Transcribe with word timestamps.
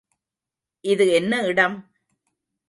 இது 0.85 1.05
என்ன 1.11 1.41
இடம்? 1.41 1.77